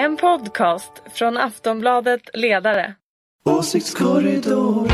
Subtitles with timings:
[0.00, 2.94] En podcast från Aftonbladet Ledare.
[3.44, 4.88] Åsiktskorridor.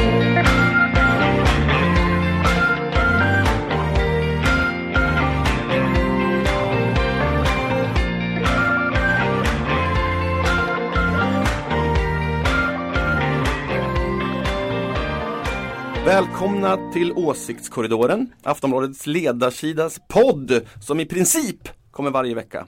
[16.05, 22.67] Välkomna till Åsiktskorridoren, Aftonbladets ledarsidas podd som i princip kommer varje vecka.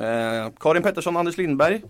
[0.00, 1.82] Eh, Karin Pettersson och Anders Lindberg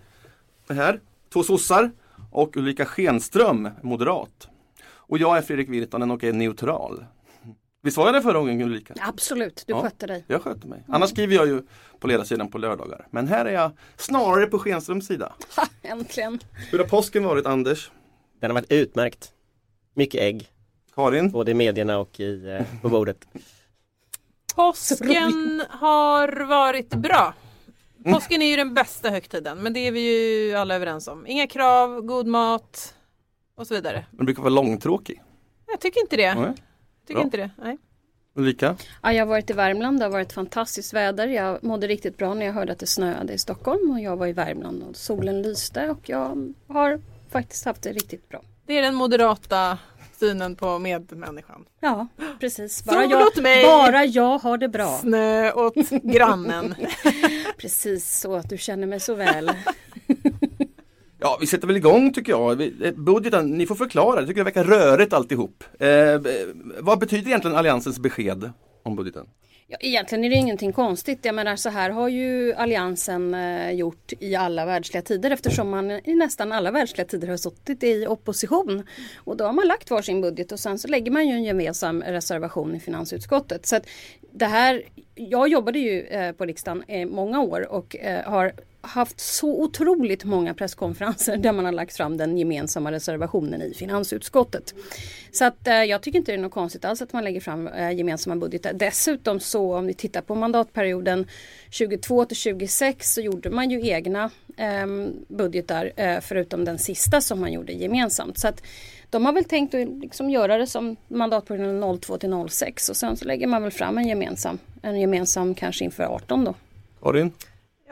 [0.67, 0.99] är här,
[1.33, 1.91] två sossar
[2.31, 4.47] och Ulrika Schenström, moderat.
[4.83, 7.05] Och jag är Fredrik Virtanen och är neutral.
[7.83, 8.93] Visst var jag det förra gången Ulrika?
[8.99, 9.81] Absolut, du Ja.
[9.81, 10.25] skötte dig.
[10.27, 10.83] Jag sköter mig.
[10.87, 11.61] Annars skriver jag ju
[11.99, 13.07] på ledarsidan på lördagar.
[13.11, 15.33] Men här är jag snarare på Schenströms sida.
[15.55, 16.39] Ha, äntligen.
[16.71, 17.91] Hur har påsken varit Anders?
[18.39, 19.31] Den har varit utmärkt.
[19.93, 20.49] Mycket ägg,
[20.95, 21.31] Karin?
[21.31, 23.27] både i medierna och i, eh, på bordet.
[24.55, 27.33] Påsken har varit bra.
[28.03, 31.27] Påsken är ju den bästa högtiden men det är vi ju alla överens om.
[31.27, 32.93] Inga krav, god mat
[33.55, 34.05] och så vidare.
[34.11, 35.21] Den brukar vara långtråkig.
[35.67, 36.35] Jag tycker inte det.
[36.35, 36.43] Nej.
[36.43, 36.55] Jag
[37.07, 37.23] tycker Bra.
[37.23, 37.51] inte det.
[37.57, 37.77] Nej.
[38.35, 38.75] Ulrika?
[39.01, 41.27] Ja, jag har varit i Värmland, det har varit fantastiskt väder.
[41.27, 44.27] Jag mådde riktigt bra när jag hörde att det snöade i Stockholm och jag var
[44.27, 48.41] i Värmland och solen lyste och jag har faktiskt haft det riktigt bra.
[48.65, 49.77] Det är den moderata
[50.21, 51.65] synen på medmänniskan.
[51.79, 52.07] Ja,
[52.39, 52.77] precis.
[52.77, 53.63] Sol Bara jag, mig.
[53.63, 54.97] bara jag har det bra.
[55.01, 56.75] Snö åt grannen.
[57.57, 59.51] Precis så att du känner mig så väl.
[61.19, 62.61] Ja, vi sätter väl igång tycker jag.
[62.61, 64.19] Eh, Budgeten, ni får förklara.
[64.19, 65.63] Jag tycker det verkar rörigt alltihop.
[65.79, 66.19] Eh, eh,
[66.79, 68.51] vad betyder egentligen Alliansens besked
[68.83, 69.27] om budgeten?
[69.71, 71.25] Ja, egentligen är det ingenting konstigt.
[71.25, 75.91] Jag menar så här har ju Alliansen eh, gjort i alla världsliga tider eftersom man
[75.91, 78.87] i nästan alla världsliga tider har suttit i opposition.
[79.15, 81.43] Och då har man lagt var sin budget och sen så lägger man ju en
[81.43, 83.65] gemensam reservation i finansutskottet.
[83.65, 83.87] Så att
[84.31, 84.83] det här,
[85.15, 90.23] jag jobbade ju eh, på riksdagen i många år och eh, har haft så otroligt
[90.23, 94.75] många presskonferenser där man har lagt fram den gemensamma reservationen i finansutskottet.
[95.31, 97.67] Så att eh, jag tycker inte det är något konstigt alls att man lägger fram
[97.67, 98.73] eh, gemensamma budgetar.
[98.73, 101.27] Dessutom så om vi tittar på mandatperioden
[101.69, 104.87] 22 till 26 så gjorde man ju egna eh,
[105.27, 108.37] budgetar eh, förutom den sista som man gjorde gemensamt.
[108.37, 108.63] Så att
[109.09, 113.17] de har väl tänkt att liksom göra det som mandatperioden 02 till 06 och sen
[113.17, 116.55] så lägger man väl fram en gemensam, en gemensam kanske inför 18 då.
[117.01, 117.31] Karin?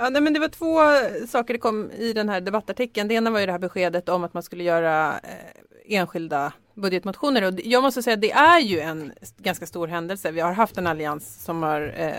[0.01, 3.07] Ja, nej, men det var två eh, saker det kom i den här debattartikeln.
[3.07, 7.41] Det ena var ju det här beskedet om att man skulle göra eh, enskilda budgetmotioner.
[7.41, 10.31] Och jag måste säga att det är ju en ganska stor händelse.
[10.31, 12.13] Vi har haft en allians som har eh,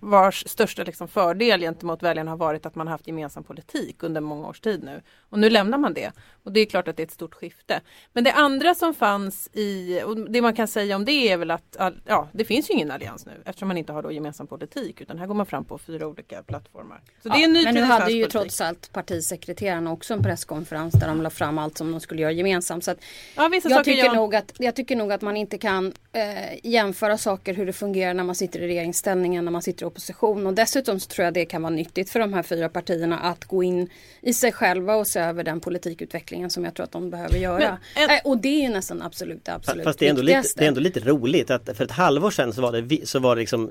[0.00, 4.48] vars största liksom fördel gentemot väljarna har varit att man haft gemensam politik under många
[4.48, 5.02] års tid nu.
[5.30, 6.12] Och nu lämnar man det.
[6.44, 7.80] Och det är klart att det är ett stort skifte.
[8.12, 11.50] Men det andra som fanns i, och det man kan säga om det är väl
[11.50, 15.00] att ja, det finns ju ingen allians nu eftersom man inte har då gemensam politik
[15.00, 17.00] utan här går man fram på fyra olika plattformar.
[17.22, 18.32] Så det är en ny Men nu hade ju politik.
[18.32, 22.32] trots allt partisekreterarna också en presskonferens där de la fram allt som de skulle göra
[22.32, 22.84] gemensamt.
[22.84, 22.98] Så att
[23.36, 27.18] ja, jag, tycker jag- nog att, jag tycker nog att man inte kan eh, jämföra
[27.18, 30.46] saker hur det fungerar när man sitter i regeringsställningen, när man sitter i opposition.
[30.46, 33.44] Och dessutom så tror jag det kan vara nyttigt för de här fyra partierna att
[33.44, 33.88] gå in
[34.22, 37.78] i sig själva och se över den politikutvecklingen som jag tror att de behöver göra.
[37.94, 40.22] Men en- Eh, och det är ju nästan absolut det absolut Fast det är, ändå
[40.22, 40.60] lite, viktigaste.
[40.60, 43.36] det är ändå lite roligt att för ett halvår sedan så var det, så var
[43.36, 43.70] det liksom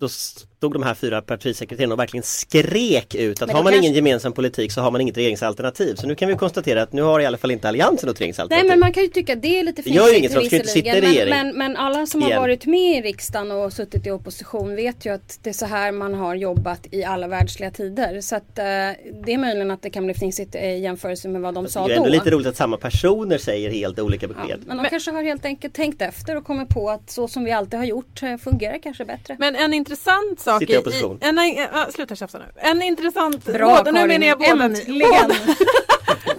[0.00, 3.72] då stod de här fyra partisekreterarna och verkligen skrek ut att Men har då man
[3.72, 5.94] kanske- ingen gemensam politik så har man inget regeringsalternativ.
[5.94, 8.20] Så nu kan vi konstatera att nu har i alla fall inte Alliansen något Nej
[8.20, 8.68] regeringsalternativ.
[8.70, 11.30] men man kan ju tycka det är lite fint visserligen, regering.
[11.30, 12.40] Men, men, men alla som har Igen.
[12.42, 15.92] varit med i riksdagen och suttit i opposition vet ju att det är så här
[15.92, 18.20] man har jobbat i alla världsliga tider.
[18.20, 21.54] Så att eh, det är möjligen att det kan bli fnissigt i jämförelse med vad
[21.54, 22.02] de sa det är då.
[22.04, 24.60] ändå lite roligt att samma personer säger helt olika Ja, besked.
[24.66, 27.52] men de kanske har helt enkelt tänkt efter och kommit på att så som vi
[27.52, 29.36] alltid har gjort eh, fungerar kanske bättre.
[29.38, 31.18] Men en intressant sak Sitter i opposition.
[31.20, 32.44] en, äh, sluta tjafsa nu.
[32.56, 34.68] En intressant, Bra båda, nu Karin, menar jag båda!
[35.08, 35.34] Båda,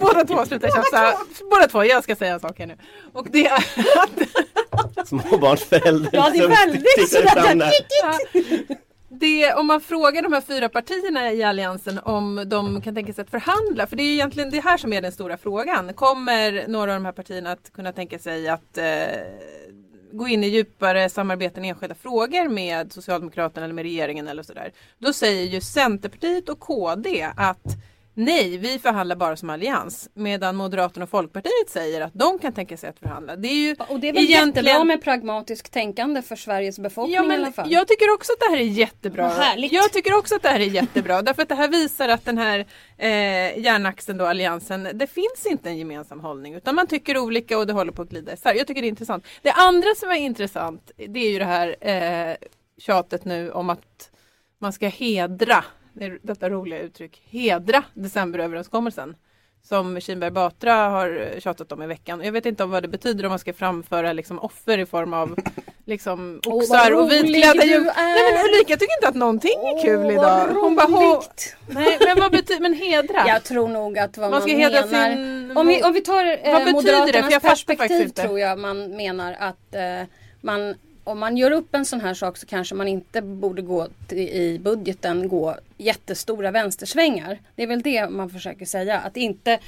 [0.00, 1.14] båda två, sluta tjafsa.
[1.50, 2.76] Båda två, jag ska säga en sak här nu.
[3.12, 7.72] Och det är att Småbarnsförälder Ja, det är väldigt sådär.
[9.08, 13.22] Det, om man frågar de här fyra partierna i Alliansen om de kan tänka sig
[13.22, 15.94] att förhandla, för det är egentligen det här som är den stora frågan.
[15.94, 18.84] Kommer några av de här partierna att kunna tänka sig att eh,
[20.12, 24.72] gå in i djupare samarbeten i enskilda frågor med Socialdemokraterna eller med regeringen eller sådär.
[24.98, 27.76] Då säger ju Centerpartiet och KD att
[28.14, 30.08] Nej, vi förhandlar bara som allians.
[30.14, 33.36] Medan Moderaterna och Folkpartiet säger att de kan tänka sig att förhandla.
[33.36, 37.22] Det är ju Och det är väl jättebra med pragmatiskt tänkande för Sveriges befolkning Ja,
[37.22, 37.72] i alla men fall.
[37.72, 39.28] jag tycker också att det här är jättebra.
[39.28, 39.72] Härligt.
[39.72, 41.22] Jag tycker också att det här är jättebra.
[41.22, 42.58] därför att det här visar att den här
[42.98, 46.54] eh, järnaxeln då, alliansen, det finns inte en gemensam hållning.
[46.54, 48.54] Utan man tycker olika och det håller på att glida isär.
[48.54, 49.26] Jag tycker det är intressant.
[49.42, 52.36] Det andra som är intressant, det är ju det här eh,
[52.78, 54.10] tjatet nu om att
[54.58, 59.16] man ska hedra det- detta roliga uttryck, hedra decemberöverenskommelsen.
[59.64, 62.20] Som Kinberg Batra har tjatat om i veckan.
[62.24, 65.14] Jag vet inte om vad det betyder om man ska framföra liksom offer i form
[65.14, 65.36] av
[65.84, 67.80] liksom oxar vad och vitklädda djur.
[67.96, 70.48] Nej men Ulrika tycker inte att någonting är kul idag.
[70.48, 71.22] Hon bara, "Hå-
[71.68, 73.24] nej men vad betyder, men hedra?
[73.28, 76.00] Jag tror nog att vad Man man, ska hedra menar sin- om, vi, om vi
[76.00, 76.72] tar eh, Vad betyder det?
[76.72, 78.22] Moderaternas För jag faktiskt perspektiv inte.
[78.22, 80.08] tror jag man menar att eh,
[80.40, 83.88] man om man gör upp en sån här sak så kanske man inte borde gå
[84.08, 87.38] till, i budgeten gå jättestora vänstersvängar.
[87.56, 88.98] Det är väl det man försöker säga.
[88.98, 89.58] Att inte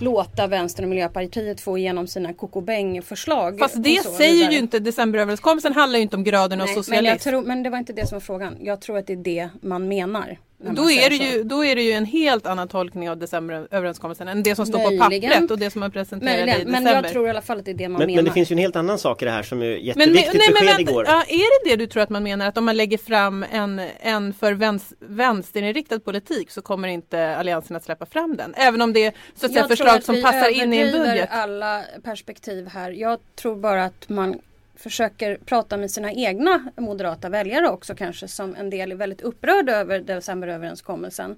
[0.00, 3.58] låta Vänstern och Miljöpartiet få igenom sina kokobäng-förslag.
[3.58, 4.52] Fast det så säger vidare.
[4.52, 7.06] ju inte decemberöverenskommelsen handlar ju inte om graden av Nej, men, socialism.
[7.06, 8.56] jag tror, men det var inte det som var frågan.
[8.60, 10.38] Jag tror att det är det man menar.
[10.60, 14.42] Då är, det ju, då är det ju en helt annan tolkning av decemberöverenskommelsen än
[14.42, 14.98] det som står Möjligen.
[14.98, 17.02] på pappret och det som man presenterade i Möjligen, men december.
[17.02, 18.16] jag tror i alla fall att det är det man Men, menar.
[18.16, 20.34] men det finns ju en helt annan sak i det här som är Men, jätteviktigt
[20.34, 21.04] nej, men besked vänta, igår.
[21.08, 22.48] ja, är det det du tror att man menar?
[22.48, 27.76] Att om man lägger fram en, en för väns, vänsterinriktad politik så kommer inte Alliansen
[27.76, 28.54] att släppa fram den?
[28.56, 30.72] Även om det är så att säga, Jag tror förslag att som vi passar in
[30.72, 31.28] i en budget?
[31.32, 32.90] alla perspektiv här.
[32.90, 34.38] Jag tror bara att man
[34.78, 39.72] försöker prata med sina egna moderata väljare också kanske som en del är väldigt upprörda
[39.72, 41.36] över decemberöverenskommelsen.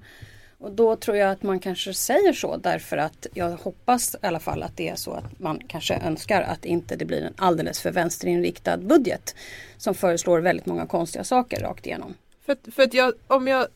[0.59, 4.41] Och då tror jag att man kanske säger så därför att jag hoppas i alla
[4.41, 7.81] fall att det är så att man kanske önskar att inte det blir en alldeles
[7.81, 9.35] för vänsterinriktad budget
[9.77, 12.15] som föreslår väldigt många konstiga saker rakt igenom.
[12.47, 13.67] För, för att jag, om jag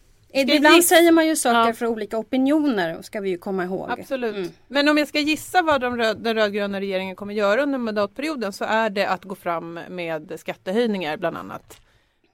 [0.40, 1.72] Ibland gissa- säger man ju saker Ja.
[1.72, 3.90] för olika opinioner ska vi ju komma ihåg.
[3.90, 4.36] Absolut.
[4.36, 4.50] Mm.
[4.68, 8.52] Men om jag ska gissa vad de röd, den rödgröna regeringen kommer göra under mandatperioden
[8.52, 11.80] så är det att gå fram med skattehöjningar bland annat.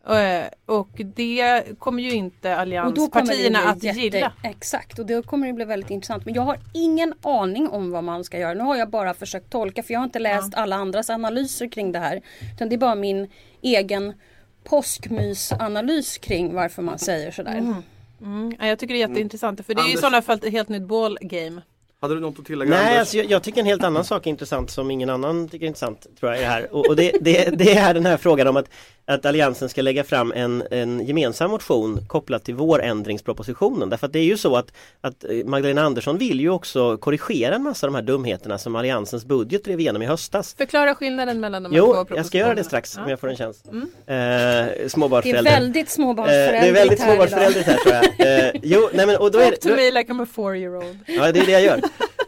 [0.08, 4.32] Eh, Och det kommer ju inte allianspartierna att jätte, gilla.
[4.44, 6.25] Exakt och då kommer det bli väldigt intressant.
[6.25, 8.55] Men jag har ingen aning om vad man ska göra.
[8.55, 11.93] Nu har jag bara försökt tolka för jag har inte läst alla andras analyser kring
[11.93, 12.20] det här.
[12.55, 13.29] Utan det är bara min
[13.62, 14.12] egen
[14.64, 17.56] påskmysanalys kring varför man säger sådär.
[18.22, 18.54] Mm.
[18.58, 20.52] ja, Jag tycker det är jätteintressant för det är ju i Anders- sådana fall ett
[20.52, 21.62] helt nytt ballgame.
[22.00, 22.98] Hade du något att tillägga Nej, Anders?
[22.98, 25.68] alltså, jag, jag tycker en helt annan sak är intressant som ingen annan tycker är
[25.68, 26.74] intressant tror jag är här.
[26.74, 28.70] Och, och det, det, det är den här frågan om att,
[29.14, 33.90] att Alliansen ska lägga fram en, en gemensam motion kopplat till vårändringspropositionen.
[33.90, 37.54] Därför att det är ju så att, att eh, Magdalena Andersson vill ju också korrigera
[37.54, 40.54] en massa av de här dumheterna som Alliansens budget drev igenom i höstas.
[40.58, 42.18] Förklara skillnaden mellan de här två Jo, propositionerna.
[42.18, 43.10] jag ska göra det strax om Ja.
[43.10, 43.62] jag får en chans.
[43.66, 43.74] Eh,
[44.06, 45.50] Det är småbarnsförälder.
[45.50, 48.44] väldigt Eh, småbarnsföräldrarigt det är väldigt här småbarnsföräldrarigt här tror jag.
[48.46, 50.56] Eh, jo, nej men och då är Talk to då, me like I'm a four
[50.56, 50.98] year old.
[51.06, 51.80] Ja det är det jag gör.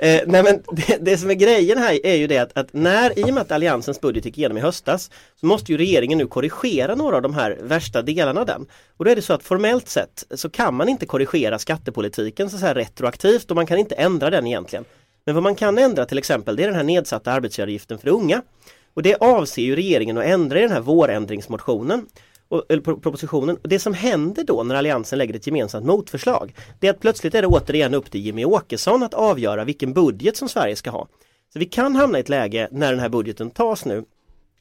[0.03, 3.19] Eh, nej men det, det som är grejen här är ju det att, att när,
[3.19, 5.11] i och med att Alliansens budget gick igenom i höstas
[5.41, 8.67] så måste ju regeringen nu korrigera några av de här värsta delarna av den.
[8.97, 12.59] Och då är det så att formellt sett så kan man inte korrigera skattepolitiken så,
[12.59, 14.85] så här retroaktivt och man kan inte ändra den egentligen.
[15.25, 18.43] Men vad man kan ändra till exempel det är den här nedsatta arbetsgivaravgiften för unga.
[18.95, 22.07] Och det avser ju regeringen att ändra i den här vårändringsmotionen
[22.53, 23.59] och, eller propositionen.
[23.63, 27.43] Det som händer då när Alliansen lägger ett gemensamt motförslag det är att plötsligt är
[27.43, 31.09] det återigen upp till Jimmy Åkesson att avgöra vilken budget som Sverige ska ha.
[31.53, 34.05] Så vi kan hamna i ett läge när den här budgeten tas nu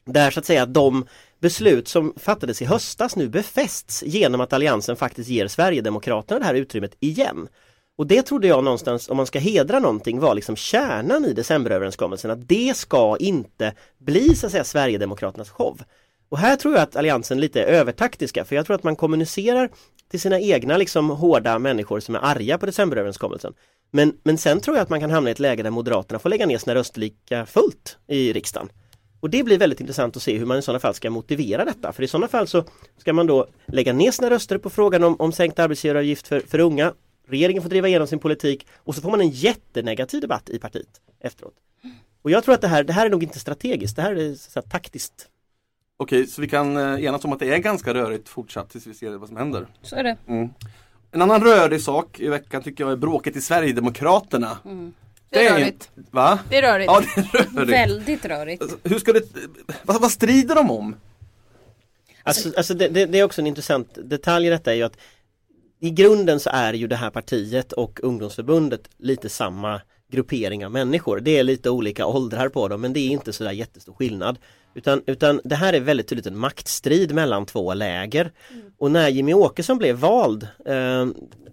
[0.04, 1.06] där så att säga de
[1.40, 6.54] beslut som fattades i höstas nu befästs genom att Alliansen faktiskt ger Sverigedemokraterna det här
[6.54, 7.48] utrymmet igen.
[7.98, 12.30] Och det trodde jag någonstans, om man ska hedra någonting, var liksom kärnan i decemberöverenskommelsen.
[12.30, 15.80] Att det ska inte bli så att säga Sverigedemokraternas show.
[16.32, 19.70] Och här tror jag att Alliansen lite är övertaktiska för jag tror att man kommunicerar
[20.10, 23.54] till sina egna liksom hårda människor som är arga på decemberöverenskommelsen.
[23.90, 26.28] Men, men sen tror jag att man kan hamna i ett läge där Moderaterna får
[26.28, 28.68] lägga ner sina röster lika fullt i riksdagen.
[29.20, 31.92] Och det blir väldigt intressant att se hur man i sådana fall ska motivera detta.
[31.92, 32.64] För i sådana fall så
[32.98, 36.58] ska man då lägga ner sina röster på frågan om, om sänkt arbetsgivaravgift för, för
[36.58, 36.94] unga.
[37.28, 41.00] Regeringen får driva igenom sin politik och så får man en jättenegativ debatt i partiet
[41.20, 41.54] efteråt.
[42.22, 44.34] Och jag tror att det här, det här är nog inte strategiskt, det här är
[44.34, 45.28] så här, taktiskt.
[46.02, 48.94] Okej, så vi kan eh, enas om att det är ganska rörigt fortsatt tills vi
[48.94, 49.66] ser vad som händer.
[49.82, 50.16] Så är det.
[50.28, 50.50] Mm.
[51.12, 54.58] En annan rörig sak i veckan tycker jag är bråket i Sverigedemokraterna.
[55.30, 55.90] Det är rörigt.
[56.10, 56.38] Va?
[56.50, 56.86] Det är rörigt.
[56.92, 57.72] Ja, det är rörigt.
[57.72, 58.62] Väldigt rörigt.
[58.62, 59.22] Alltså, Hur ska det,
[59.82, 60.96] vad, vad strider de om?
[62.22, 64.96] Alltså, alltså det, det, det är också en intressant detalj i detta är ju att
[65.80, 69.80] i grunden så är ju det här partiet och ungdomsförbundet lite samma
[70.12, 71.20] gruppering av människor.
[71.20, 74.38] Det är lite olika åldrar på dem men det är inte sådär jättestor skillnad.
[74.74, 78.32] Utan, utan det här är väldigt tydligt en maktstrid mellan två läger.
[78.78, 81.06] Och när Jimmy Åkesson blev vald eh,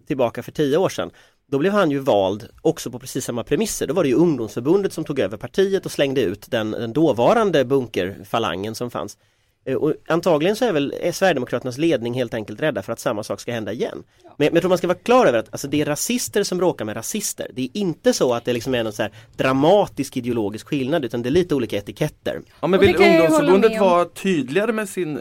[0.08, 1.12] tillbaka för tio år sedan
[1.52, 3.88] då blev han ju vald också på precis samma premisser.
[3.88, 7.66] Då var det ju ungdomsförbundet som tog över partiet och slängde ut den, den dåvarande
[7.66, 9.18] bunkerfalangen som fanns.
[9.72, 13.24] Eh, Och antagligen så är väl är Sverigedemokraternas ledning helt enkelt rädda för att samma
[13.24, 14.04] sak ska hända igen.
[14.24, 16.58] Men, men jag tror man ska vara klar över att alltså, det är rasister som
[16.58, 17.48] bråkar med rasister.
[17.54, 21.22] Det är inte så att det liksom är någon så här dramatisk ideologisk skillnad utan
[21.22, 22.42] det är lite olika etiketter.
[22.62, 25.20] Ja men Och det vill ungdomsförbundet vara tydligare med sin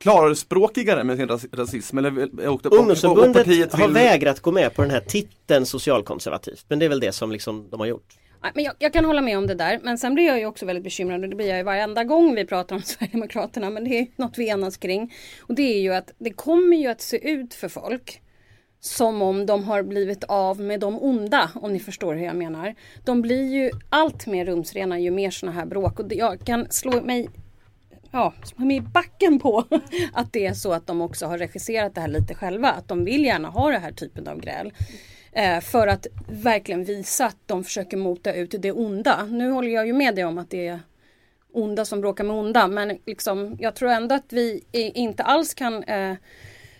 [0.00, 1.98] klarspråkigare med sin ras rasism?
[1.98, 5.66] Eller, och, och, och, och Ungdomsförbundet har vill- vägrat gå med på den här titeln
[5.66, 6.64] socialkonservativt.
[6.68, 8.08] Men det är väl det som liksom de har gjort.
[8.54, 9.80] Men jag, jag kan hålla med om det där.
[9.82, 12.34] Men sen blir jag ju också väldigt bekymrad och det blir jag ju varenda gång
[12.34, 13.70] vi pratar om Sverigedemokraterna.
[13.70, 15.14] Men det är något vi enas kring.
[15.40, 18.22] Och det är ju att det kommer ju att se ut för folk
[18.80, 22.74] som om de har blivit av med de onda, om ni förstår hur jag menar.
[23.04, 26.00] De blir ju allt mer rumsrena ju mer sådana här bråk.
[26.00, 27.28] Och jag kan slå mig
[28.12, 29.64] ja, slå mig i backen på
[30.12, 32.70] att det är så att de också har regisserat det här lite själva.
[32.70, 34.72] Att de vill gärna ha den här typen av gräl.
[35.32, 39.24] Eh, för att verkligen visa att de försöker mota ut det onda.
[39.24, 40.80] Nu håller jag ju med dig om att det är
[41.52, 42.68] onda som bråkar med onda.
[42.68, 46.14] Men liksom, jag tror ändå att vi inte alls kan eh,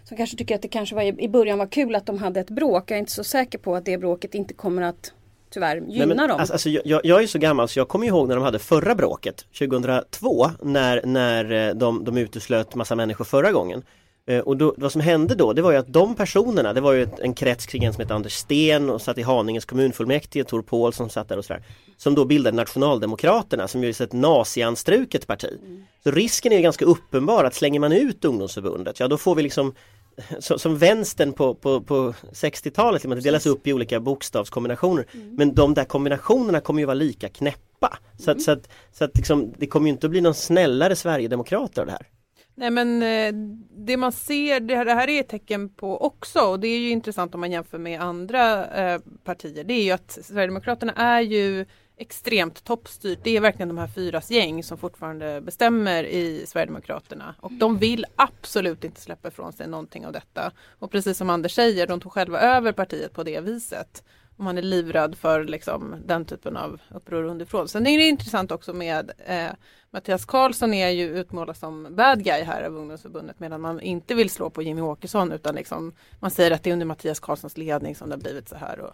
[0.04, 2.40] som kanske tycker att det kanske var i, i början var kul att de hade
[2.40, 2.90] ett bråk.
[2.90, 5.12] Jag är inte så säker på att det bråket inte kommer att
[5.50, 6.40] tyvärr gynna Nej, men, dem.
[6.40, 8.94] Alltså, alltså, jag, jag är så gammal så jag kommer ihåg när de hade förra
[8.94, 13.82] bråket 2002 när, när eh, de, de uteslöt massa människor förra gången.
[14.26, 16.92] Eh, Och då, vad som hände då det var ju att de personerna, det var
[16.92, 20.44] ju ett, en krets kring en som hette Anders Sten och satt i Haninges kommunfullmäktige,
[20.44, 21.62] Tor Pålsson satt där och sådär.
[21.96, 25.58] Som då bildade Nationaldemokraterna som ju är ett nazianstruket parti.
[26.04, 29.42] Så risken är ju ganska uppenbar att slänger man ut ungdomsförbundet, ja då får vi
[29.42, 29.74] liksom
[30.38, 35.06] så, som vänstern på, på, på 60-talet, liksom, det delas upp i olika bokstavskombinationer.
[35.12, 37.98] Men de där kombinationerna kommer ju vara lika knäppa.
[38.18, 40.96] Så att, så att, så att liksom, det kommer ju inte att bli någon snällare
[40.96, 42.06] Sverigedemokrater av det här.
[42.54, 43.32] Nej men eh,
[43.76, 46.78] det man ser, det här, det här är ett tecken på också och det är
[46.78, 49.64] ju intressant om man jämför med andra eh, partier.
[49.64, 51.66] Det är ju att Sverigedemokraterna är ju
[51.96, 53.18] extremt toppstyrt.
[53.22, 57.34] Det är verkligen de här fyras gäng som fortfarande bestämmer i Sverigedemokraterna.
[57.40, 60.52] Och de vill absolut inte släppa ifrån sig någonting av detta.
[60.78, 64.04] Och precis som Anders säger, de tog själva över partiet på det viset.
[64.36, 67.68] Och man är livrädd för liksom, den typen av uppror underifrån.
[67.68, 69.50] Sen är det intressant också med eh,
[69.90, 74.30] Mattias Karlsson är ju utmålad som bad guy här av ungdomsförbundet medan man inte vill
[74.30, 77.94] slå på Jimmy Åkesson utan liksom man säger att det är under Mattias Karlssons ledning
[77.94, 78.92] som det har blivit så här och,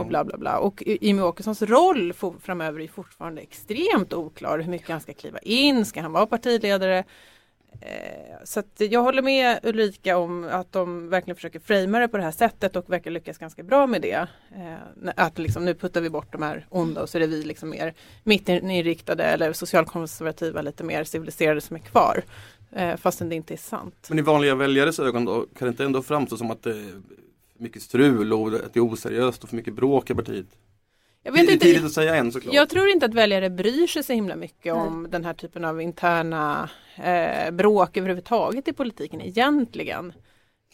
[0.00, 0.58] och bla bla bla.
[0.58, 4.58] Och Jimmy Åkessons roll framöver är fortfarande extremt oklar.
[4.58, 7.04] Hur mycket han ska kliva in, ska han vara partiledare?
[7.80, 12.16] Eh, så att jag håller med Ulrika om att de verkligen försöker framea det på
[12.16, 14.26] det här sättet och verkar lyckas ganska bra med det.
[14.56, 17.42] Eh, att liksom, nu puttar vi bort de här onda och så är det vi
[17.42, 17.94] liksom mer
[18.24, 22.24] mittinriktade eller socialkonservativa, lite mer civiliserade som är kvar.
[22.72, 24.06] Eh, fastän det inte är sant.
[24.08, 27.02] Men i vanliga väljares ögon då kan det inte ändå framstå som att det är
[27.58, 30.46] mycket strul och att det är oseriöst och för mycket bråk i partiet?
[31.22, 32.54] Jag Det vet är inte, tidigt att säga än såklart.
[32.54, 35.80] Jag tror inte att väljare bryr sig så himla mycket om den här typen av
[35.82, 40.12] interna eh, bråk överhuvudtaget i politiken egentligen.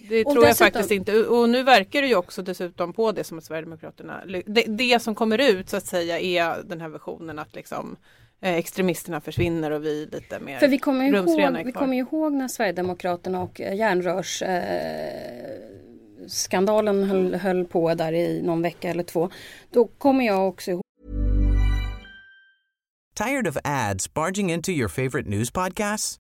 [0.08, 1.24] Det Och tror jag dessutom- faktiskt inte.
[1.24, 5.14] Och nu verkar det ju också dessutom på det som att Sverigedemokraterna, det, det som
[5.14, 7.96] kommer ut så att säga är den här versionen att liksom
[8.40, 11.94] eh, extremisterna försvinner och vi lite mer För vi kommer ju är ihåg, vi kommer
[11.94, 14.48] ju ihåg när Sverigedemokraterna och eh, järnrörs eh,
[16.28, 19.30] skandalen höll, höll på där i någon vecka eller två.
[19.70, 20.84] Då kommer jag också ihåg
[23.14, 26.16] Tired of ads barging into your favorite news podcasts?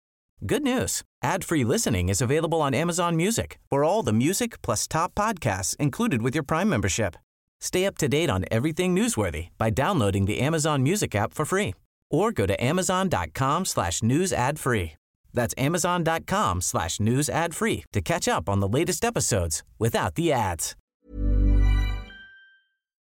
[0.46, 1.02] Good news.
[1.24, 6.22] Ad-free listening is available on Amazon Music for all the music plus top podcasts included
[6.22, 7.16] with your Prime membership.
[7.60, 11.74] Stay up to date on everything newsworthy by downloading the Amazon Music app for free
[12.10, 14.92] or go to amazon.com slash news ad free.
[15.34, 20.32] That's amazon.com slash news ad free to catch up on the latest episodes without the
[20.32, 20.76] ads.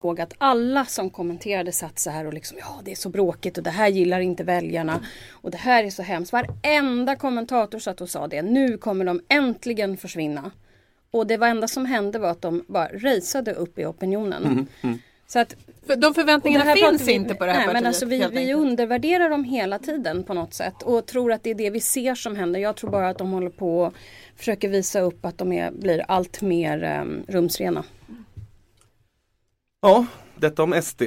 [0.04, 3.58] ihåg att alla som kommenterade satt så här och liksom ja det är så bråkigt
[3.58, 5.00] och det här gillar inte väljarna
[5.30, 6.32] och det här är så hemskt.
[6.32, 8.42] Varenda kommentator satt och sa det.
[8.42, 10.50] Nu kommer de äntligen försvinna.
[11.10, 14.66] Och det enda som hände var att de bara raceade upp i opinionen.
[15.26, 15.54] Så att
[15.86, 17.82] För de förväntningarna finns vi- inte på det här nej, partiet.
[17.82, 21.50] men alltså vi, vi undervärderar dem hela tiden på något sätt och tror att det
[21.50, 22.60] är det vi ser som händer.
[22.60, 23.94] Jag tror bara att de håller på och
[24.36, 27.84] försöker visa upp att de är, blir allt mer um, rumsrena.
[29.80, 31.02] Ja, detta om SD.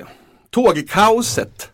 [0.49, 1.71] Tågkaoset.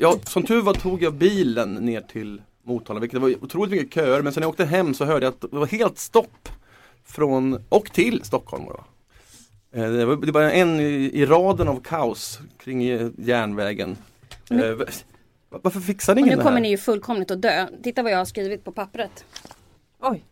[0.00, 4.22] Ja, som tur var tog jag bilen ner till Motala, vilket var otroligt mycket köer.
[4.22, 6.48] Men sen när jag åkte hem så hörde jag att det var helt stopp
[7.04, 8.64] från och till Stockholm.
[8.64, 8.84] Då.
[9.72, 13.96] Eh, Det var, det var en i, i raden av kaos kring eh, järnvägen.
[14.50, 14.84] Eh, va-
[15.62, 16.48] Varför fixar Och ingen nu det här?
[16.50, 17.66] kommer ni ju fullkomligt att dö.
[17.82, 19.24] Titta vad jag har skrivit på pappret.
[20.00, 20.24] Oj.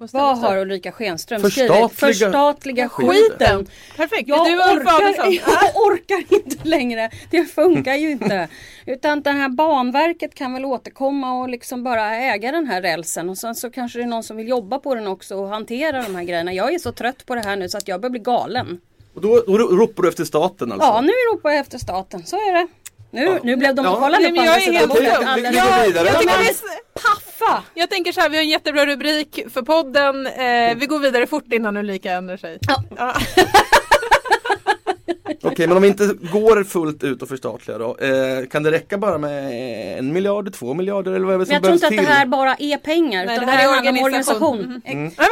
[0.00, 2.16] Måste- Vad måste- har Ulrika Schenström Förstatliga skrivit?
[2.16, 3.14] Förstatliga skiten.
[3.14, 3.66] skiten!
[3.96, 7.10] Perfekt, Jag du orkar, jag orkar inte längre.
[7.30, 8.48] Det funkar ju inte.
[8.86, 13.28] Utan det här banverket kan väl återkomma och liksom bara äga den här rälsen.
[13.28, 16.02] Och sen så kanske det är någon som vill jobba på den också och hantera
[16.02, 16.52] de här grejerna.
[16.52, 18.80] Jag är så trött på det här nu så att jag börjar bli galen.
[19.14, 20.86] Och då, då ropar du efter staten alltså?
[20.88, 22.26] Ja, nu ropar jag efter staten.
[22.26, 22.66] Så är det.
[23.10, 23.96] Nu, nu blev de, Ja.
[24.00, 25.18] kolla nu men på jag andra är sidan helt bordet.
[25.36, 26.08] Vi går vidare.
[26.08, 26.62] Jag tycker Ja, det men- är s-
[26.94, 27.62] Paff Uffa!
[27.74, 30.26] Jag tänker så här, vi har en jättebra rubrik för podden.
[30.26, 32.58] Eh, vi går vidare fort innan Ulrika ändrar sig.
[32.96, 33.14] Ja.
[35.42, 37.96] Okej, men om vi inte går fullt ut och förstatliga då.
[37.96, 41.46] Eh, kan det räcka bara med en miljard, två miljarder eller vad är det Men
[41.46, 42.04] som jag tror inte att till?
[42.04, 44.42] det här bara är pengar Nej, utan det det här här är organisation.
[44.42, 44.82] organisation.
[44.86, 44.98] Mm.
[44.98, 45.12] Mm.
[45.18, 45.24] Ja,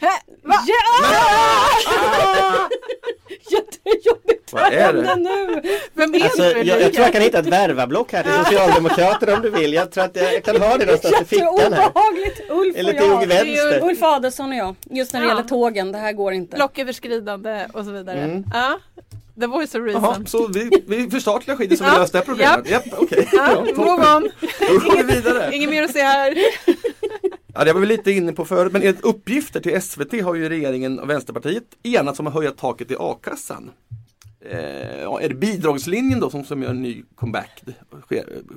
[0.00, 0.56] men, hä, va?
[3.50, 5.14] Jättejobbigt Vad är det?
[5.16, 5.62] nu!
[5.94, 9.34] Vem är Alltså, du jag, jag tror jag kan hitta ett värvablock här till Socialdemokraterna
[9.34, 9.72] om du vill.
[9.72, 11.60] Jag tror att jag, jag kan ha det någonstans i fickan här.
[11.70, 12.40] Jätteobehagligt!
[12.50, 13.44] Ulf Eller och till jag.
[13.44, 13.84] Vänster.
[13.88, 14.74] Ulf Adelsohn och jag.
[14.90, 15.30] Just när det Ja.
[15.30, 16.56] gäller tågen, det här går inte.
[16.56, 18.18] Blocköverskridande och så vidare.
[18.20, 18.44] Mm.
[18.52, 18.78] Ja.
[19.40, 20.26] The voice of reason.
[20.26, 21.98] så vi, vi förstatligar skiten så vi Ja.
[21.98, 22.70] löst det här problemet?
[22.70, 23.28] Japp, okej.
[23.32, 24.30] Ja, Ja, move on.
[24.60, 25.50] Då går vi vidare.
[25.56, 26.34] Inget mer att se här.
[27.58, 30.48] Ja, det var vi lite inne på förut, men enligt uppgifter till SVT har ju
[30.48, 33.70] regeringen och Vänsterpartiet enats om att höja taket i a-kassan.
[34.50, 37.62] Eh, ja, är det bidragslinjen då som, som gör en ny comeback,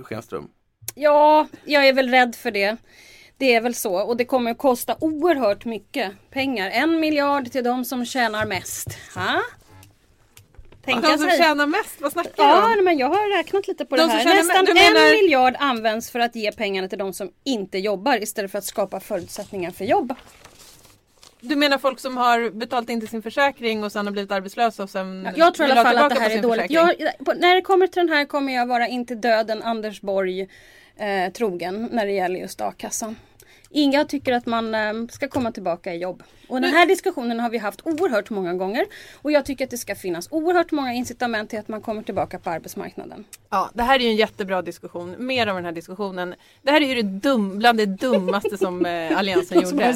[0.03, 0.48] Schenström?
[0.96, 2.77] Ja, jag är väl rädd för det.
[3.38, 6.70] Det är väl så och det kommer att kosta oerhört mycket pengar.
[6.70, 8.98] En miljard till de som tjänar mest.
[9.15, 9.41] Ha?
[10.93, 11.38] Tänka De som sig.
[11.39, 12.84] tjänar mest, vad snackar du Ja, om?
[12.84, 14.25] men jag har räknat lite på De det här.
[14.36, 18.51] Nästan menar- en miljard används för att ge pengarna till de som inte jobbar istället
[18.51, 20.13] för att skapa förutsättningar för jobb.
[21.41, 24.84] Du menar folk som har betalat in till sin försäkring och sen har blivit arbetslösa
[24.84, 26.72] och sen Jag tror i alla fall att det här är dåligt.
[26.72, 26.93] Jag,
[27.39, 30.41] när det kommer till den här kommer jag vara inte döden Anders Borg
[30.98, 33.15] eh, trogen när det gäller just a-kassan.
[33.71, 36.23] Inga tycker att man eh, ska komma tillbaka i jobb.
[36.47, 38.85] Och den här diskussionen har vi haft oerhört många gånger.
[39.21, 42.39] Och jag tycker att det ska finnas oerhört många incitament till att man kommer tillbaka
[42.39, 43.25] på arbetsmarknaden.
[43.49, 45.15] Ja, det här är ju en jättebra diskussion.
[45.17, 46.35] Mer av den här diskussionen.
[46.61, 49.93] Det här är ju det dum, bland det dummaste som eh, Alliansen gjorde.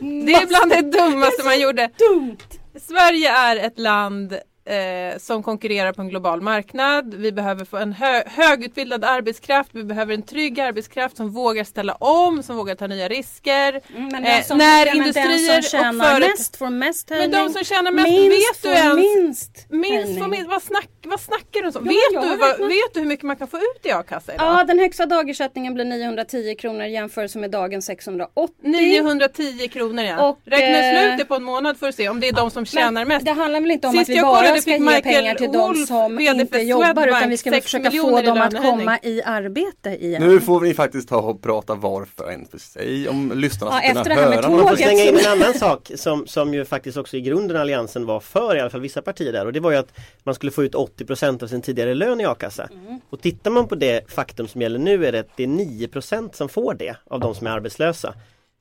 [0.00, 1.90] Det är bland det dummaste man gjorde.
[1.98, 2.36] dumt.
[2.80, 7.14] Sverige är ett land eh, som konkurrerar på en global marknad.
[7.14, 9.70] Vi behöver få en hö högutbildad arbetskraft.
[9.72, 13.80] Vi behöver en trygg arbetskraft som vågar ställa om, som vågar ta nya risker.
[13.96, 17.10] Mm, Men Eh, som, när men industrier den och som tjänar företag- mest får mest
[17.10, 17.38] Men höjning.
[17.38, 18.96] de som tjänar mest, minst vet du ens?
[18.96, 21.84] minst Minst får minst, vad, snack, vad snackar du om?
[21.84, 24.46] Men vet, du, vad, vet du hur mycket man kan få ut i a-kassa idag?
[24.60, 28.54] Ja, den högsta dagersättningen blir 910 kronor i jämförelse med dagens 680.
[28.62, 30.28] 910 kronor ja.
[30.28, 32.50] Och, Räkna eh, ut det på en månad för att se om det är de
[32.50, 33.26] som tjänar Men mest.
[33.26, 34.26] Det handlar väl inte om Sist att vi jag
[34.56, 37.30] bara ska fick ge Michael pengar till de Wolf, som VD inte för jobbar utan
[37.30, 40.22] vi ska väl 6 försöka få dem att komma i arbete igen.
[40.22, 42.00] Nu får vi faktiskt ta och prata var
[42.32, 44.76] en för sig om lyssnarna Ja, ska kunna efter det här med höra Man får
[44.76, 48.20] slänga in som- en annan sak som, som ju faktiskt också i grunden Alliansen var
[48.20, 49.92] för, i alla fall vissa partier där och det var ju att
[50.24, 52.68] man skulle få ut 80% av sin tidigare lön i a-kassa.
[52.72, 53.00] Mm.
[53.10, 56.36] Och tittar man på det faktum som gäller nu är det att det är 9%
[56.36, 58.14] som får det av de som är arbetslösa.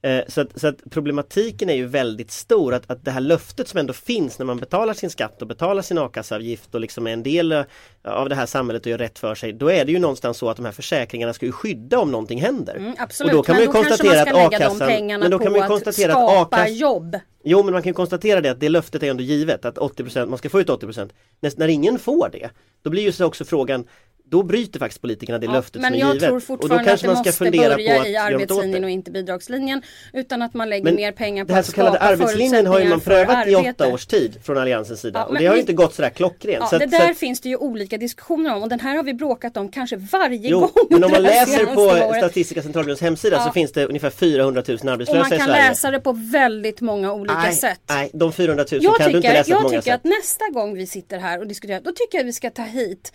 [0.06, 3.68] Eh, Så att, så att problematiken är ju väldigt stor att, att det här löftet
[3.68, 7.12] som ändå finns när man betalar sin skatt och betalar sin a-kasseavgift och liksom är
[7.14, 7.64] en del eh,
[8.04, 9.54] av det här samhället och gör rätt för sig.
[9.54, 12.42] Då är det ju någonstans så att de här försäkringarna ska ju skydda om någonting
[12.42, 12.76] händer.
[12.76, 15.40] Mm, absolut, Och då kan man ju men då konstatera man att a-kassan- men då
[15.40, 17.20] kan man ju konstatera att skapa jobb.
[17.44, 20.38] Jo men man kan konstatera det att det löftet är ändå givet att 80% man
[20.38, 22.50] ska få ut 80% när, när ingen får det
[22.84, 23.86] Då blir ju så också frågan
[24.30, 26.22] Då bryter faktiskt politikerna det Ja, löftet men som är jag givet.
[26.30, 28.84] tror och då fortfarande att det man ska måste fundera på börja att i arbetslinjen
[28.84, 29.82] och inte bidragslinjen.
[30.14, 32.66] Utan att man lägger Men mer pengar på det här att så kallade skapa arbetslinjen
[32.66, 35.20] har ju man prövat i åtta års tid från Alliansens sida.
[35.20, 36.58] Ja, och men det har ju inte gått sådär klockrent.
[36.62, 38.80] Ja, så att- det så där att- finns det ju olika diskussioner om och den
[38.80, 41.82] här har vi bråkat om kanske varje Jo, gång men om man här läser på
[41.82, 42.16] året.
[42.18, 45.70] Statistiska centralbyråns hemsida så finns det ungefär 400 000 Och man arbetslösa i kan Sverige.
[45.70, 47.80] läsa det på väldigt många olika nej, sätt.
[47.90, 49.96] nej, de 400 000 Jag kan du inte tycker, läsa på jag många tycker sätt.
[49.96, 52.62] att nästa gång vi sitter här och diskuterar, då tycker jag att vi ska ta
[52.64, 53.12] hit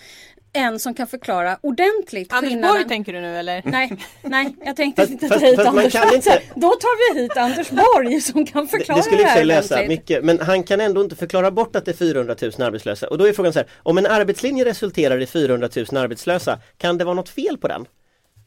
[0.53, 2.77] en som kan förklara ordentligt Anders skillnaden.
[2.77, 3.63] Borg tänker du nu eller?
[3.65, 6.15] Nej, nej, jag tänkte inte ta hit Anders Borg.
[6.15, 9.29] inte- Då tar vi hit Anders Borg som kan Det, förklara det skulle i och
[9.29, 12.37] för här lösa mycket men han kan ändå inte förklara bort att det är 400
[12.43, 15.87] 000 arbetslösa och då är frågan så här om en arbetslinje resulterar i 400 000
[15.97, 17.87] arbetslösa kan det vara något fel på den?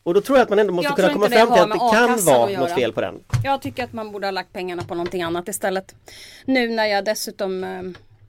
[0.06, 1.72] Och då tror jag att man ändå måste Jag kunna komma det fram till att
[1.72, 3.16] det kan vara något fel på den.
[3.44, 5.96] Jag tycker att man borde ha lagt pengarna på någonting annat istället.
[6.46, 7.70] Nu när jag dessutom eh,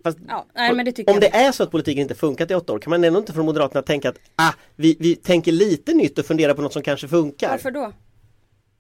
[0.05, 2.79] Fast Ja, nej, det om det är så att politiken inte funkat i åtta år
[2.79, 6.27] kan man ändå inte från Moderaterna tänka att ah, vi, vi tänker lite nytt och
[6.27, 7.51] funderar på något som kanske funkar.
[7.51, 7.93] Varför då?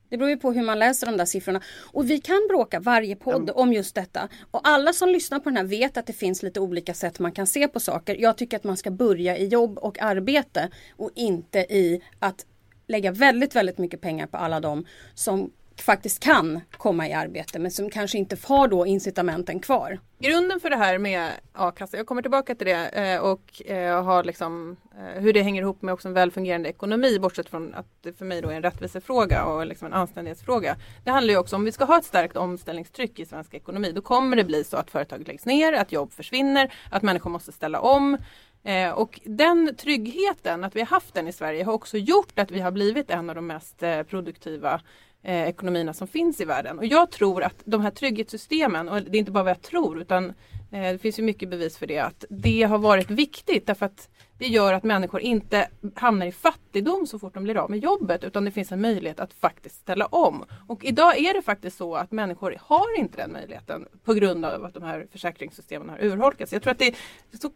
[0.09, 1.61] Det beror ju på hur man läser de där siffrorna.
[1.93, 4.29] Och vi kan bråka varje podd om just detta.
[4.51, 7.33] Och alla som lyssnar på den här vet att det finns lite olika sätt man
[7.33, 8.17] kan se på saker.
[8.21, 12.47] Jag tycker att man ska börja i jobb och arbete och inte i att
[12.87, 17.71] lägga väldigt, väldigt mycket pengar på alla de som faktiskt kan komma i arbete men
[17.71, 19.99] som kanske inte har då incitamenten kvar.
[20.19, 24.25] Grunden för det här med a-kassa, jag kommer tillbaka till det eh, och eh, har
[24.25, 28.13] liksom eh, hur det hänger ihop med också en välfungerande ekonomi bortsett från att det
[28.13, 30.77] för mig då är en rättvisefråga och liksom en anständighetsfråga.
[31.05, 34.01] Det handlar ju också om vi ska ha ett starkt omställningstryck i svensk ekonomi då
[34.01, 37.81] kommer det bli så att företag läggs ner, att jobb försvinner, att människor måste ställa
[37.81, 38.19] om.
[38.65, 42.51] Eh, och den tryggheten, att vi har haft den i Sverige har också gjort att
[42.51, 44.81] vi har blivit en av de mest eh, produktiva
[45.25, 46.79] eh, ekonomierna som finns i världen.
[46.79, 50.01] Och jag tror att de här trygghetssystemen, och det är inte bara vad jag tror
[50.01, 50.25] utan
[50.73, 54.09] eh, det finns ju mycket bevis för det, att det har varit viktigt därför att
[54.39, 58.25] det gör att människor inte hamnar i fattigdom så fort de blir av med jobbet
[58.25, 60.45] utan det finns en möjlighet att faktiskt ställa om.
[60.69, 64.65] Och idag är det faktiskt så att människor har inte den möjligheten på grund av
[64.65, 66.53] att de här försäkringssystemen har urholkats.
[66.53, 66.95] Jag tror att det är,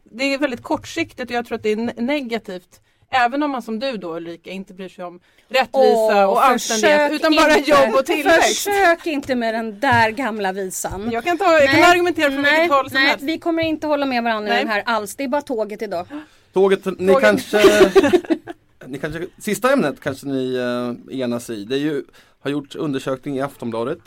[0.02, 3.78] det är väldigt kortsiktigt och jag tror att det är negativt Även om man som
[3.78, 7.94] du då Ulrika inte bryr sig om rättvisa Åh, och anständighet utan bara inte- jobb
[7.94, 8.64] och tillväxt.
[8.64, 11.10] Försök inte med den där gamla visan.
[11.10, 13.24] Jag kan, ta, jag kan Nej, argumentera från nej, vilket håll som nej, helst.
[13.24, 14.64] vi kommer inte hålla med varandra i Nej.
[14.64, 15.16] den här alls.
[15.16, 16.06] Det är bara tåget idag.
[16.52, 17.20] Tåget, ni Tåget.
[17.20, 17.62] kanske,
[18.86, 21.64] ni kanske, sista ämnet kanske ni uh, enas i.
[21.64, 22.04] Det är ju,
[22.40, 23.98] har gjort undersökning i Aftonbladet.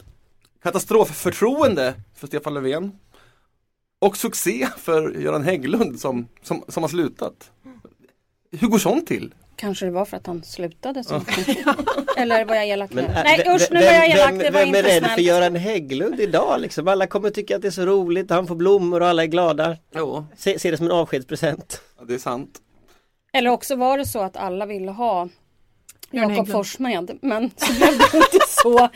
[0.63, 2.91] Katastrofförtroende för Stefan Löfven.
[4.01, 7.51] Och succé för Göran Hägglund som, som, som har slutat.
[8.59, 9.33] Hur går sånt till?
[9.55, 11.21] Kanske det var för att han slutade så.
[12.17, 13.01] Eller var jag elak nu?
[13.01, 14.29] Men, äh, Nej usch nu var jag elak.
[14.29, 15.21] vem, Det var vem är inte rädd för snällt.
[15.21, 16.87] Göran Hägglund idag liksom?
[16.87, 19.77] Alla kommer tycka att det är så roligt, han får blommor och alla är glada.
[19.95, 21.81] Jo, Se, se det som en avskedspresent.
[22.07, 22.61] det är sant.
[23.33, 25.29] Eller också var det så att alla ville ha
[26.11, 26.49] Jakob.
[26.49, 28.89] Forssmed men så blev det inte så.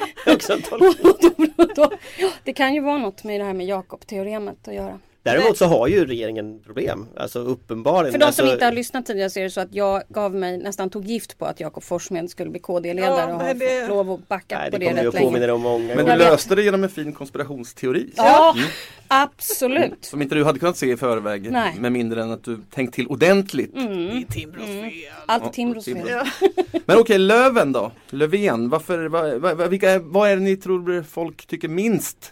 [2.18, 5.00] Ja, det kan ju vara något med det här med Jakob-teoremet att göra.
[5.26, 8.12] Däremot så har ju regeringen problem, alltså uppenbarligen.
[8.12, 10.36] För de alltså, som inte har lyssnat tidigare så är det så att jag gav
[10.36, 13.80] mig, nästan tog gift på att Jakob Forssmed skulle bli KD-ledare Ja, och har det-
[13.82, 15.40] fått lov att backa Nej, på det det kommer jag rätt länge.
[15.40, 18.12] dig om många Men du löste det genom en fin konspirationsteori.
[18.16, 18.68] Ja, Mm.
[19.08, 20.06] absolut.
[20.06, 21.52] Som inte du hade kunnat se i förväg.
[21.52, 21.76] Nej.
[21.80, 23.74] Med mindre än att du tänkt till ordentligt.
[23.74, 24.92] Det är Timbros fel.
[25.26, 26.10] Allt Timbros Timbros.
[26.40, 26.52] fel.
[26.86, 27.92] Men okej, Löven då?
[28.10, 32.32] Löfven, varför, vad, vad, vilka, vad är det ni tror folk tycker minst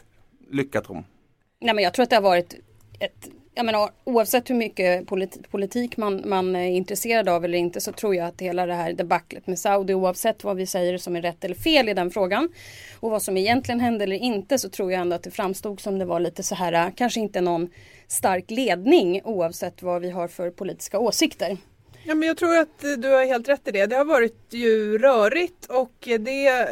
[0.52, 1.04] lyckat om?
[1.62, 2.56] Nej men jag tror att det har varit
[3.00, 7.82] ett jag menar, oavsett hur mycket politi- politik man, man är intresserad av eller inte
[7.82, 11.16] så tror jag att hela det här debaclet med Saudi oavsett vad vi säger som
[11.16, 12.50] är rätt eller fel i den frågan
[13.00, 16.00] och vad som egentligen hände eller inte så tror jag ändå att det framstod som
[16.00, 17.70] det var lite så här äh, kanske inte någon
[18.08, 21.58] stark ledning oavsett vad vi har för politiska åsikter.
[22.04, 23.86] Ja, men jag tror att du har helt rätt i det.
[23.86, 26.68] Det har varit ju rörigt och det...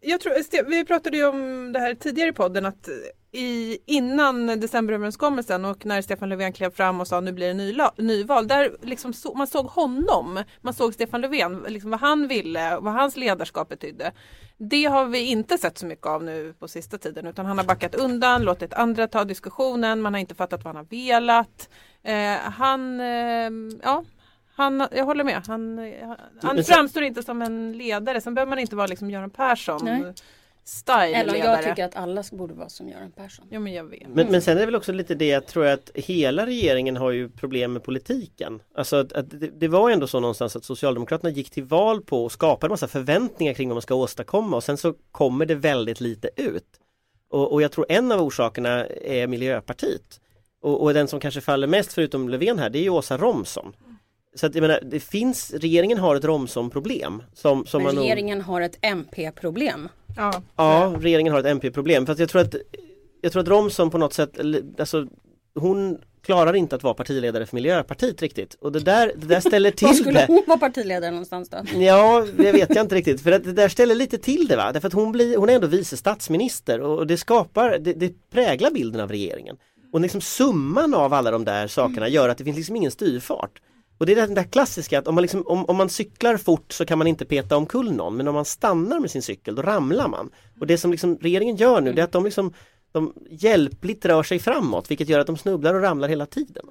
[0.00, 2.88] Jag tror, vi pratade ju om det här tidigare i podden att
[3.32, 8.48] i, innan decemberöverenskommelsen och när Stefan Löfven klev fram och sa nu blir det nyval.
[8.48, 12.92] Där liksom så, man såg honom, man såg Stefan Löfven, liksom vad han ville, vad
[12.92, 14.12] hans ledarskap betydde.
[14.58, 17.64] Det har vi inte sett så mycket av nu på sista tiden utan han har
[17.64, 21.68] backat undan, låtit andra ta diskussionen, man har inte fattat vad han har velat.
[22.02, 23.50] Eh, han, eh,
[23.82, 24.04] ja,
[24.54, 25.42] han, jag håller med.
[25.46, 28.20] Han, han Men sen- framstår inte som en ledare.
[28.20, 30.14] Sen behöver man inte vara liksom Göran Persson Nej.
[30.68, 33.46] Style Eller jag tycker att alla borde vara som Göran Persson.
[33.50, 34.08] Ja men jag vet.
[34.08, 37.10] Men, men sen är det väl också lite det jag tror att hela regeringen har
[37.10, 38.62] ju problem med politiken.
[38.74, 42.24] Alltså att, att det, det var ändå så någonstans att Socialdemokraterna gick till val på
[42.24, 46.00] och skapade massa förväntningar kring vad man ska åstadkomma och sen så kommer det väldigt
[46.00, 46.80] lite ut.
[47.30, 50.20] Och, och jag tror en av orsakerna är Miljöpartiet.
[50.60, 53.72] Och, och den som kanske faller mest förutom Löfven här det är ju Åsa Romson.
[54.34, 57.22] Så att jag menar, det finns, regeringen har ett Romson-problem.
[57.34, 59.88] Som, som Men man nog- regeringen har ett MP-problem.
[60.16, 60.42] Ja.
[60.56, 62.06] Ja, regeringen har ett MP-problem.
[62.06, 62.54] Fast jag tror att
[63.20, 64.30] Jag tror att Romson på något sätt,
[64.78, 65.06] alltså
[65.54, 68.54] hon klarar inte att vara partiledare för Miljöpartiet riktigt.
[68.60, 70.24] Och det där, det där ställer Var till skulle det.
[70.28, 71.58] hon vara partiledare någonstans då?
[71.78, 73.20] Ja, det vet jag inte riktigt.
[73.20, 74.72] För att det där ställer lite till det va.
[74.72, 78.70] Därför att hon, blir, hon är ändå vice statsminister och det skapar, det, det präglar
[78.70, 79.56] bilden av regeringen.
[79.92, 83.50] Och liksom summan av alla de där sakerna gör att det finns liksom ingen styrfart.
[83.98, 86.72] Och det är den där klassiska att om man, liksom, om, om man cyklar fort
[86.72, 89.62] så kan man inte peta omkull någon men om man stannar med sin cykel då
[89.62, 90.30] ramlar man.
[90.60, 92.52] Och det som liksom regeringen gör nu det är att de liksom
[92.92, 96.64] de hjälpligt rör sig framåt vilket gör att de snubblar och ramlar hela tiden.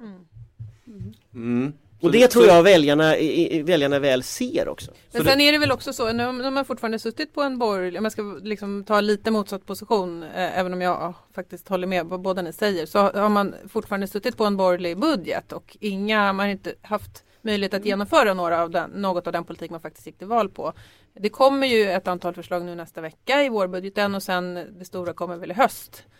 [1.34, 1.72] Mm.
[2.00, 3.14] Och det tror jag väljarna,
[3.62, 4.90] väljarna väl ser också.
[5.12, 7.42] Men Så sen är det väl också så, nu nu har man fortfarande suttit på
[7.42, 11.14] en borgerlig, om jag ska liksom ta lite motsatt position, eh, även om jag ja,
[11.34, 14.98] faktiskt håller med vad båda ni säger, så har man fortfarande suttit på en borgerlig
[14.98, 19.32] budget och inga, man har inte haft möjlighet att genomföra några av den, något av
[19.32, 20.72] den politik man faktiskt gick till val på.
[21.14, 25.12] Det kommer ju ett antal förslag nu nästa vecka i vårbudgeten och sen det stora
[25.12, 26.17] kommer väl i höst eh,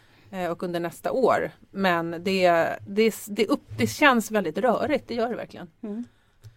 [0.51, 1.51] och under nästa år.
[1.71, 2.51] Men det,
[2.87, 5.69] det, det, upp, det känns väldigt rörigt, det gör det verkligen.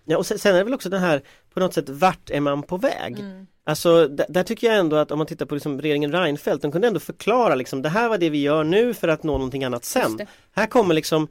[0.06, 1.22] Ja, och sen, sen är det väl också den här
[1.54, 3.20] på något sätt vart är man på väg?
[3.20, 3.48] Mm.
[3.64, 6.72] Alltså där, där tycker jag ändå att om man tittar på liksom regeringen Reinfeldt, de
[6.72, 9.64] kunde ändå förklara liksom det här var det vi gör nu för att nå någonting
[9.64, 10.18] annat sen.
[10.18, 10.28] det.
[10.52, 11.28] Här kommer liksom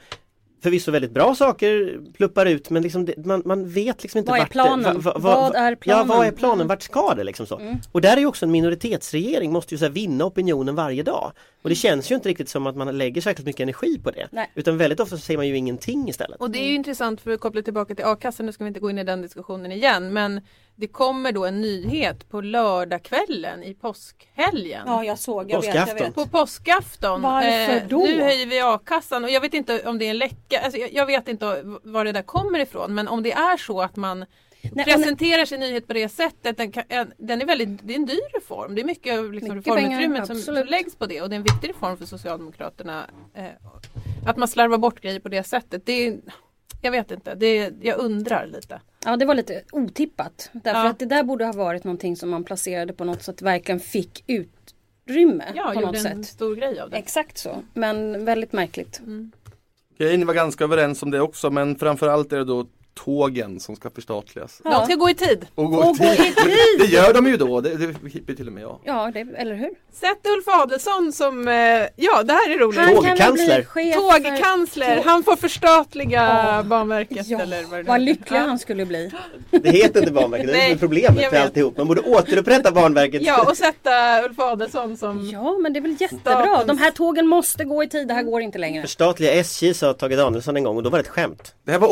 [0.62, 4.40] förvisso väldigt bra saker pluppar ut men liksom det, man, man vet liksom inte Vad
[4.40, 4.94] är planen?
[4.94, 6.08] Det, va- va- Vad är Ja, planen?
[6.08, 6.54] vad är planen?
[6.54, 6.66] Mm.
[6.66, 7.58] Vart ska det liksom så?
[7.58, 7.76] Mm.
[7.92, 11.32] Och där är ju också en minoritetsregering måste ju så här vinna opinionen varje dag.
[11.62, 14.28] Och det känns ju inte riktigt som att man lägger särskilt mycket energi på det.
[14.32, 14.50] Nej.
[14.54, 16.40] Utan väldigt ofta så säger man ju ingenting istället.
[16.40, 18.80] Och det är ju intressant för att koppla tillbaka till a-kassan, nu ska vi inte
[18.80, 20.40] gå in i den diskussionen igen, men
[20.80, 24.82] det kommer då en nyhet på lördagskvällen i påskhelgen.
[24.86, 25.50] Ja, jag såg.
[25.50, 26.06] Jag vet, jag Påskafton.
[26.06, 26.14] vet.
[26.14, 27.24] På påskafton.
[27.24, 27.98] Eh, Varför då?
[27.98, 30.60] Nu höjer vi a-kassan och jag vet inte om det är en läcka.
[30.60, 33.82] Alltså, jag, jag vet inte var det där kommer ifrån men om det är så
[33.82, 34.24] att man
[34.72, 36.56] Nej, presenterar sin nyhet på det sättet.
[36.56, 38.74] Den, kan, en- den är väldigt, det är en dyr reform.
[38.74, 41.36] Det är mycket, liksom, Mycket pengar, reformutrymmet som, som läggs på det och det är
[41.38, 43.10] en viktig reform för Socialdemokraterna.
[43.34, 43.44] Eh,
[44.26, 45.86] att man slarvar bort grejer på det sättet.
[45.86, 46.18] Det är,
[46.82, 48.80] jag vet inte, det är, jag undrar lite.
[49.04, 50.50] Ja det var lite otippat.
[50.52, 50.88] Därför Ja.
[50.90, 54.24] att det där borde ha varit någonting som man placerade på något sätt verkligen fick
[54.26, 56.26] utrymme Ja, på gjorde något en sätt.
[56.26, 56.96] stor grej av det.
[56.96, 57.62] Exakt så.
[57.74, 59.00] Men väldigt märkligt.
[59.94, 62.66] Okej, ni var ganska överens om det också men framförallt är det då
[63.04, 64.60] tågen som ska förstatligas.
[64.64, 65.46] De ska gå i tid.
[65.54, 66.34] Och gå Och gå i tid!
[66.78, 68.78] Det gör de ju då, det, det hippar till och med jag.
[68.84, 69.70] Ja, det, eller hur?
[69.92, 71.54] Sätt Ulf Adelsohn som, eh,
[71.96, 72.78] ja det här är roligt.
[72.80, 73.62] Han Tågkansler.
[73.94, 76.10] Tågkansler, Tåg- han får förstatliga
[76.56, 76.62] Ja.
[76.62, 78.42] Banverket Ja, eller vad det vad lycklig Ja.
[78.42, 79.10] han skulle bli.
[79.50, 81.76] Det heter inte Banverket, det är Nej, problemet med alltihop.
[81.76, 83.22] Man borde återupprätta Banverket.
[83.22, 86.32] Ja och sätta Ulf Adelsohn som Ja, men det är väl jättebra.
[86.46, 88.08] Statens- De här tågen måste gå i tid.
[88.08, 88.82] Det här går inte längre.
[88.82, 91.54] Förstatliga SJ sa Tage Danielsson en gång och då var det ett skämt.
[91.64, 91.88] Det här var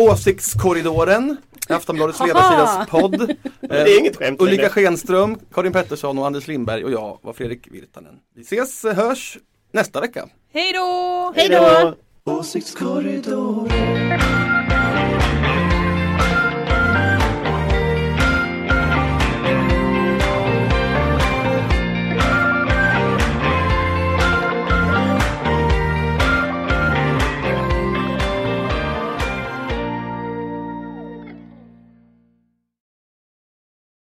[0.98, 1.36] Åsiktskorridoren,
[1.68, 3.36] Aftonbladets ledarsidas podd.
[3.60, 4.72] Det är inget skämt Ulrika längre.
[4.72, 8.14] Schenström, Karin Pettersson och Anders Lindberg och jag var Fredrik Virtanen.
[8.34, 9.38] Vi ses, hörs
[9.72, 10.28] nästa vecka.
[10.52, 11.32] Hej då!
[11.36, 11.94] Hej då!
[12.32, 14.20] Åsiktskorridoren